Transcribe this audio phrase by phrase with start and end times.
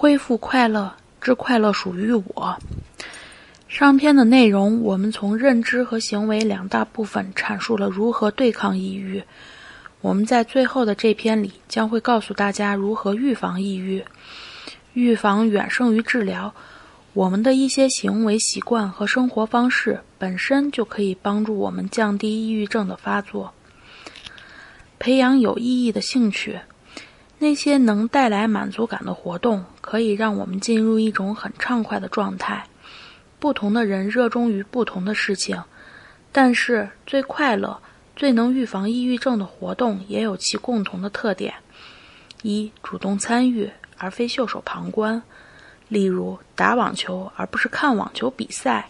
[0.00, 2.56] 恢复快乐，之快乐属于我。
[3.68, 9.22] 上篇的内容，我们从认知和行为两大部分阐述了如何对抗抑郁。
[10.00, 14.02] 我们在最后的这篇里将会告诉大家如何预防抑郁。
[14.94, 16.54] 预防远胜于治疗。
[17.12, 23.52] 我们的一些行为习惯和生活方式本身就可以帮助我们降低抑郁症的发作。
[24.98, 26.58] 培养有意义的兴趣，
[27.42, 32.62] 那些能带来满足感的活动可以让我们进入一种很畅快的状态。
[33.38, 35.58] 不同的人热衷于不同的事情，
[36.32, 37.80] 但是最快乐、
[38.14, 41.54] 最能预防抑郁症的活动也有其共同的特点：
[42.42, 45.22] 一、主动参与而非袖手旁观，
[45.88, 48.84] 例如打网球而不是看网球比赛；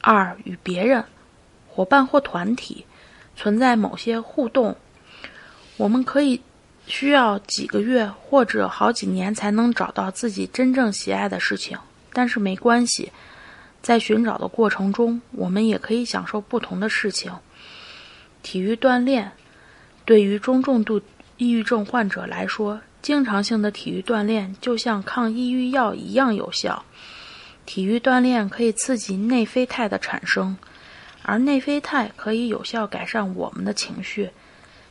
[0.00, 1.04] 二、与别人、
[1.68, 2.86] 伙伴或团体
[3.36, 4.74] 存在某些互动。
[5.76, 6.40] 我们可以
[6.86, 11.78] 需要几个月或者好几年才能找到自己真正喜爱的事情，
[12.12, 13.12] 但是没关系，
[13.80, 17.32] 在寻找的过程中，我们也可以享受不同的事情。
[18.42, 19.30] 体育锻炼
[20.04, 21.00] 对于中重度
[21.36, 26.84] 抑郁症患者来说，经常性的体育锻炼就像抗抑郁药一样有效。
[27.66, 30.56] 体育锻炼可以刺激内啡肽的产生，
[31.22, 34.30] 而内啡肽可以有效改善我们的情绪。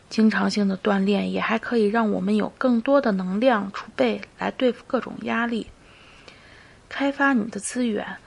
[0.10, 5.68] 经常性的锻炼也还可以让我们有更多的能量储备来对付各种压力。
[6.90, 8.18] 开发你的资源，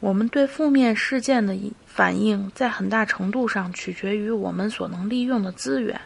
[0.00, 1.56] 我们对负面事件的
[1.86, 6.00] 反应在很大程度上取决于我们所能利用的资源。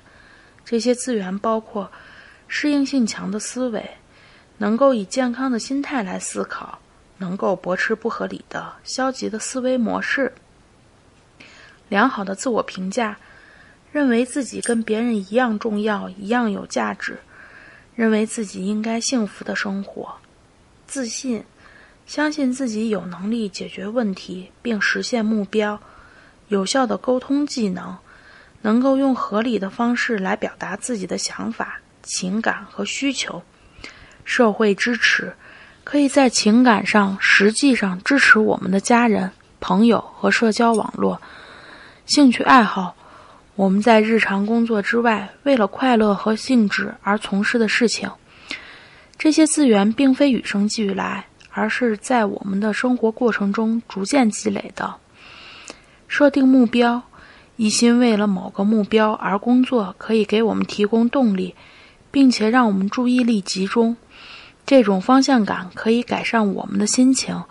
[0.64, 1.90] 这些资源包括
[2.46, 3.82] 适应性强的思维，
[4.58, 6.78] 能够以健康的心态来思考，
[7.16, 10.30] 能够驳斥不合理的消极的思维模式，
[11.88, 13.18] 良好的自我评价。
[13.90, 17.18] 认为自己跟别人一样重要，一样有价值，
[17.94, 20.14] 认为自己应该幸福的生活，
[20.86, 21.42] 自信，
[22.06, 25.80] 相信自己有能力解决问题并实现目标，
[26.48, 27.96] 有效的沟通技能，
[28.62, 33.42] 能够用合理的方式来表达自己的想法、情感和需求，
[34.24, 35.34] 社会支持，
[35.82, 41.20] 可以在情感上实际上支持我们的家人、朋友和社交网络，
[42.04, 42.94] 兴趣爱好。
[43.58, 48.08] 我们在日常工作之外，为了快乐和兴致而从事的事情，
[49.18, 54.94] 这些资源并非与生俱来，而是在我们的生活过程中逐渐积累的。
[56.06, 57.02] 设定目标，
[57.56, 61.56] 一心为了某个目标而工作，可以给我们提供动力，
[62.12, 63.96] 并且让我们注意力集中。
[64.64, 67.42] 这种方向感可以改善我们的心情，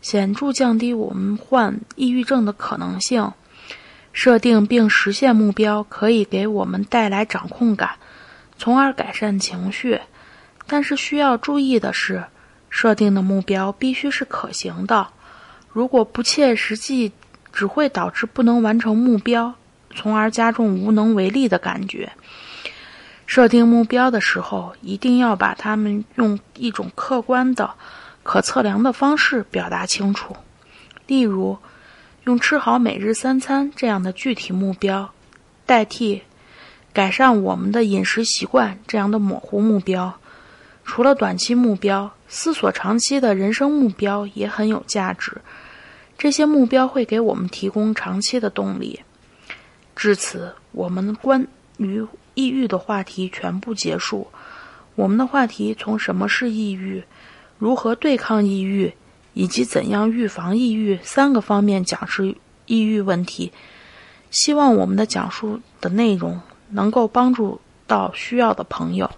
[0.00, 3.30] 显著降低我们患抑郁症的可能性。
[4.12, 7.90] 设定并实现目标可以给我们带来掌控感，
[8.58, 10.00] 从而改善情绪。
[10.66, 12.24] 但是需要注意的是，
[12.68, 15.06] 设定的目标必须是可行的。
[15.72, 17.12] 如果不切实际，
[17.52, 19.54] 只会导致不能完成目标，
[19.94, 22.10] 从而加重无能为力的感觉。
[23.26, 27.70] 设定目标的时候，一定要把它们用一种客观的、
[28.24, 30.36] 可测量的方式表达清楚。
[31.06, 31.56] 例如。
[32.24, 35.10] 用吃好每日三餐这样的具体目标，
[35.64, 36.22] 代替
[36.92, 40.14] 改善我们的饮食习惯这样的模糊目标。
[40.84, 45.40] 除了短期目标，思索长期的人生目标也很有价值。
[46.18, 49.00] 这些目标会给我们提供长期的动力。
[49.96, 51.46] 至此，我们关
[51.78, 54.26] 于抑郁的话题全部结束。
[54.94, 57.02] 我们的话题从什么是抑郁，
[57.58, 58.92] 如何对抗抑郁。
[59.32, 62.34] 以及怎样预防抑郁三个方面讲述
[62.66, 63.52] 抑郁问题，
[64.30, 69.10] 希望我们的讲述的内容能够帮助到需要的朋友。